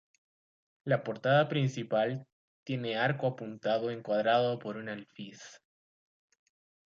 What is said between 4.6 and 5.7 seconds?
un alfiz.